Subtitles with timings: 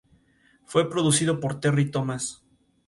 [0.65, 2.43] Fue producido por Terry Thomas.